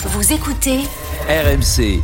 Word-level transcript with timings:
Vous 0.00 0.32
écoutez 0.32 0.78
RMC. 1.28 2.00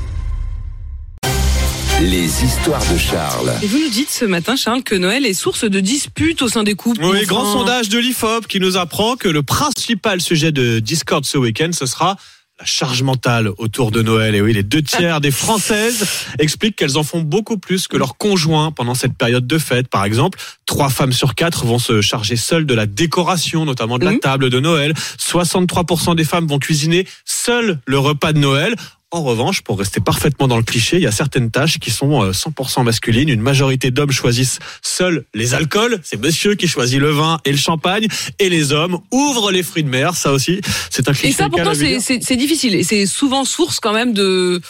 Les 2.02 2.44
histoires 2.44 2.82
de 2.92 2.98
Charles. 2.98 3.52
Et 3.62 3.66
vous 3.68 3.78
nous 3.78 3.88
dites 3.88 4.10
ce 4.10 4.24
matin, 4.24 4.56
Charles, 4.56 4.82
que 4.82 4.96
Noël 4.96 5.24
est 5.24 5.32
source 5.32 5.64
de 5.64 5.78
disputes 5.78 6.42
au 6.42 6.48
sein 6.48 6.64
des 6.64 6.74
couples. 6.74 7.04
Oui, 7.04 7.18
Enfin, 7.18 7.26
grand 7.26 7.52
sondage 7.52 7.88
de 7.88 7.98
l'IFOP 7.98 8.48
qui 8.48 8.58
nous 8.58 8.76
apprend 8.76 9.14
que 9.14 9.28
le 9.28 9.44
principal 9.44 10.20
sujet 10.20 10.50
de 10.50 10.80
Discord 10.80 11.24
ce 11.24 11.38
week-end, 11.38 11.70
ce 11.72 11.86
sera 11.86 12.16
la 12.60 12.64
charge 12.64 13.02
mentale 13.02 13.48
autour 13.58 13.90
de 13.90 14.00
Noël. 14.00 14.34
Et 14.36 14.40
oui, 14.40 14.52
les 14.52 14.62
deux 14.62 14.80
tiers 14.82 15.20
des 15.20 15.32
Françaises 15.32 16.06
expliquent 16.38 16.76
qu'elles 16.76 16.96
en 16.96 17.02
font 17.02 17.20
beaucoup 17.20 17.58
plus 17.58 17.88
que 17.88 17.96
leurs 17.96 18.16
conjoints 18.16 18.70
pendant 18.70 18.94
cette 18.94 19.14
période 19.14 19.46
de 19.46 19.58
fête. 19.58 19.88
Par 19.88 20.04
exemple, 20.04 20.38
trois 20.64 20.88
femmes 20.88 21.12
sur 21.12 21.34
quatre 21.34 21.64
vont 21.66 21.80
se 21.80 22.00
charger 22.00 22.36
seules 22.36 22.64
de 22.64 22.74
la 22.74 22.86
décoration, 22.86 23.64
notamment 23.64 23.98
de 23.98 24.04
la 24.04 24.12
Mhm. 24.12 24.20
table 24.20 24.50
de 24.50 24.60
Noël. 24.60 24.94
63% 25.18 26.14
des 26.14 26.24
femmes 26.24 26.46
vont 26.46 26.60
cuisiner 26.60 27.08
seules 27.24 27.80
le 27.86 27.98
repas 27.98 28.32
de 28.32 28.38
Noël. 28.38 28.76
En 29.14 29.22
revanche, 29.22 29.62
pour 29.62 29.78
rester 29.78 30.00
parfaitement 30.00 30.48
dans 30.48 30.56
le 30.56 30.64
cliché, 30.64 30.96
il 30.96 31.04
y 31.04 31.06
a 31.06 31.12
certaines 31.12 31.52
tâches 31.52 31.78
qui 31.78 31.92
sont 31.92 32.24
euh, 32.24 32.32
100% 32.32 32.82
masculines. 32.82 33.28
Une 33.28 33.40
majorité 33.40 33.92
d'hommes 33.92 34.10
choisissent 34.10 34.58
seuls 34.82 35.24
les 35.34 35.54
alcools. 35.54 36.00
C'est 36.02 36.20
monsieur 36.20 36.56
qui 36.56 36.66
choisit 36.66 36.98
le 36.98 37.12
vin 37.12 37.38
et 37.44 37.52
le 37.52 37.56
champagne. 37.56 38.08
Et 38.40 38.48
les 38.48 38.72
hommes 38.72 38.98
ouvrent 39.12 39.52
les 39.52 39.62
fruits 39.62 39.84
de 39.84 39.88
mer. 39.88 40.16
Ça 40.16 40.32
aussi, 40.32 40.60
c'est 40.90 41.08
un 41.08 41.12
cliché. 41.12 41.28
Et 41.28 41.32
ça, 41.32 41.48
pourtant, 41.48 41.74
c'est 41.74 42.36
difficile. 42.36 42.74
Et 42.74 42.82
c'est 42.82 43.06
souvent 43.06 43.44
source 43.44 43.78
quand 43.78 43.92
même 43.92 44.14
de, 44.14 44.60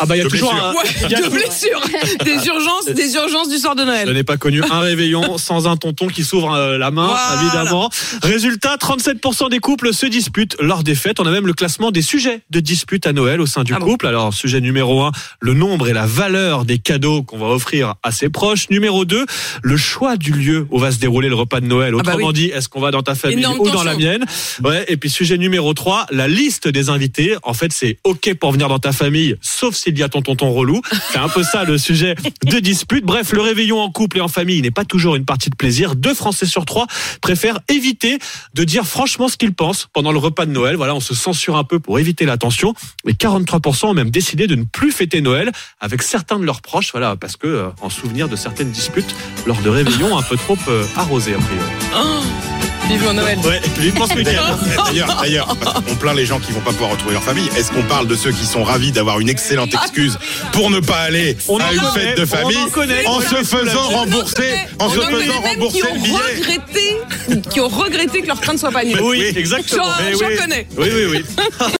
Ah 0.00 0.06
bah 0.06 0.16
il 0.16 0.18
y 0.18 0.20
a 0.22 0.24
de 0.24 0.28
toujours 0.30 0.50
blessures. 0.52 0.66
un... 0.68 0.74
ouais, 0.74 0.90
il 1.04 1.10
y 1.10 1.14
a- 1.14 1.20
de 1.22 1.28
blessures, 1.30 1.80
des 2.24 2.46
urgences, 2.46 2.86
des 2.86 3.14
urgences 3.14 3.48
du 3.48 3.58
soir 3.58 3.74
de 3.76 3.82
Je 3.82 3.86
Noël. 3.86 4.12
n'ai 4.12 4.24
pas 4.24 4.36
connu 4.36 4.62
un 4.62 4.80
réveillon 4.80 5.38
sans 5.38 5.68
un 5.68 5.76
tonton 5.76 6.08
qui 6.08 6.24
s'ouvre 6.24 6.52
euh, 6.54 6.78
la 6.78 6.90
main, 6.90 7.06
Voilà. 7.06 7.42
évidemment. 7.42 7.90
Résultat, 8.22 8.76
37% 8.76 9.50
des 9.50 9.58
couples 9.60 9.92
se 9.94 10.06
disputent 10.06 10.56
lors 10.60 10.82
des 10.82 10.94
fêtes. 10.94 11.20
On 11.20 11.26
a 11.26 11.30
même 11.30 11.46
le 11.46 11.52
classement 11.52 11.90
des 11.90 12.02
sujets 12.02 12.40
de 12.50 12.60
dispute 12.60 13.06
à 13.06 13.12
Noël 13.12 13.40
au 13.40 13.46
sein 13.46 13.62
du 13.64 13.72
Ah 13.74 13.78
bon 13.78 13.86
couple. 13.86 14.06
Alors, 14.06 14.34
sujet 14.34 14.60
numéro 14.60 15.02
1, 15.02 15.12
le 15.40 15.54
nombre 15.54 15.88
et 15.88 15.92
la 15.92 16.06
valeur 16.06 16.64
des 16.64 16.78
cadeaux 16.78 17.22
qu'on 17.22 17.38
va 17.38 17.46
offrir 17.46 17.94
à 18.02 18.10
ses 18.12 18.28
proches. 18.28 18.68
Numéro 18.70 19.04
2, 19.04 19.26
le 19.62 19.76
choix 19.76 20.16
du 20.16 20.32
lieu 20.32 20.66
où 20.70 20.78
va 20.78 20.90
se 20.92 20.98
dérouler 20.98 21.28
le 21.28 21.34
repas 21.34 21.60
de 21.60 21.66
Noël. 21.66 21.94
Ah 21.98 22.02
bah 22.02 22.12
Autrement 22.12 22.28
oui. 22.28 22.34
dit, 22.34 22.46
est-ce 22.46 22.68
qu'on 22.68 22.80
va 22.80 22.90
dans 22.90 23.02
ta 23.02 23.14
famille 23.14 23.38
Énorme 23.38 23.60
ou 23.60 23.70
dans 23.70 23.84
la 23.84 23.96
mienne? 23.96 24.24
Ouais. 24.62 24.84
Et 24.88 24.96
puis, 24.96 25.10
sujet 25.10 25.38
numéro 25.38 25.72
3, 25.74 26.06
la 26.10 26.28
liste 26.28 26.68
des 26.68 26.88
invités. 26.88 27.36
En 27.42 27.54
fait, 27.54 27.72
c'est 27.72 27.98
OK 28.04 28.32
pour 28.34 28.52
venir 28.52 28.68
dans 28.68 28.78
ta 28.78 28.92
famille, 28.92 29.36
sauf 29.40 29.74
s'il 29.84 29.98
y 29.98 30.02
a 30.02 30.08
ton 30.08 30.22
tonton 30.22 30.50
relou. 30.52 30.80
C'est 31.10 31.18
un 31.18 31.28
peu 31.28 31.42
ça 31.42 31.64
le 31.64 31.76
sujet 31.76 32.14
de 32.44 32.58
dispute. 32.58 33.04
Bref, 33.04 33.32
le 33.32 33.42
réveillon 33.42 33.80
en 33.80 33.90
couple 33.90 34.18
et 34.18 34.20
en 34.20 34.28
famille 34.28 34.62
n'est 34.62 34.70
pas 34.70 34.84
toujours 34.84 35.14
une 35.14 35.24
partie 35.24 35.50
de 35.50 35.56
plaisir. 35.56 35.94
Deux 35.94 36.14
Français 36.14 36.46
sur 36.46 36.64
trois 36.64 36.86
préfèrent 37.20 37.60
éviter 37.68 38.18
de 38.54 38.64
dire 38.64 38.86
franchement 38.86 39.28
ce 39.28 39.36
qu'ils 39.36 39.54
pensent 39.54 39.88
pendant 39.92 40.12
le 40.12 40.18
repas 40.18 40.46
de 40.46 40.52
Noël. 40.52 40.76
Voilà, 40.76 40.94
on 40.94 41.00
se 41.00 41.14
censure 41.14 41.56
un 41.56 41.64
peu 41.64 41.80
pour 41.80 41.98
éviter 41.98 42.24
la 42.24 42.38
tension. 42.38 42.74
Mais 43.04 43.12
43% 43.12 43.86
ont 43.86 43.94
même 43.94 44.10
décidé 44.10 44.46
de 44.46 44.54
ne 44.54 44.64
plus 44.64 44.92
fêter 44.92 45.20
Noël 45.20 45.52
avec 45.80 46.02
certains 46.02 46.38
de 46.38 46.44
leurs 46.44 46.62
proches. 46.62 46.92
Voilà, 46.92 47.16
parce 47.16 47.36
que 47.36 47.46
euh, 47.46 47.68
en 47.82 47.90
souvenir 47.90 48.28
de 48.28 48.36
certaines 48.36 48.70
disputes 48.70 49.14
lors 49.46 49.60
de 49.60 49.68
réveillons 49.68 50.16
un 50.16 50.22
peu 50.22 50.36
trop 50.36 50.56
euh, 50.68 50.86
arrosés 50.96 51.34
a 51.34 51.38
priori. 51.38 51.70
Oh, 51.94 52.53
vivement 52.88 53.12
Noël. 53.14 53.38
Ouais, 53.44 53.60
vivement 53.78 54.06
ce 54.06 54.14
week-end. 54.14 54.58
D'ailleurs, 54.86 55.18
d'ailleurs, 55.20 55.56
on 55.90 55.94
plaint 55.96 56.16
les 56.16 56.26
gens 56.26 56.38
qui 56.38 56.52
vont 56.52 56.60
pas 56.60 56.70
pouvoir 56.72 56.90
retrouver 56.90 57.14
leur 57.14 57.22
famille. 57.22 57.48
Est-ce 57.56 57.70
qu'on 57.72 57.82
parle 57.82 58.06
de 58.06 58.14
ceux 58.16 58.32
qui 58.32 58.44
sont 58.46 58.62
ravis 58.64 58.92
d'avoir 58.92 59.20
une 59.20 59.28
excellente 59.28 59.74
excuse 59.82 60.18
pour 60.52 60.70
ne 60.70 60.80
pas 60.80 60.98
aller 61.00 61.36
On 61.48 61.58
à 61.58 61.72
une 61.72 61.80
connaît, 61.80 62.06
fête 62.06 62.18
de 62.18 62.24
famille 62.24 62.56
en 62.58 62.70
connaît. 62.70 63.06
en 63.06 63.16
On 63.16 63.20
se 63.20 63.36
faisant 63.44 63.82
rembourser, 63.82 64.54
en 64.78 64.88
se 64.90 64.98
en 64.98 65.02
faisant 65.04 65.40
rembourser 65.42 65.80
qui 65.80 65.86
le 65.86 65.92
ont 65.92 66.02
billet 66.02 66.16
regretté, 66.36 67.40
qui 67.50 67.60
ont 67.60 67.68
regretté 67.68 68.22
que 68.22 68.26
leur 68.26 68.40
train 68.40 68.52
ne 68.54 68.58
soit 68.58 68.70
pas 68.70 68.80
annulé. 68.80 69.00
Oui, 69.02 69.32
exactement. 69.36 69.84
J'en 70.12 70.26
oui. 70.26 70.36
connais. 70.36 70.66
Oui, 70.76 70.88
oui, 70.92 71.04
oui. 71.10 71.24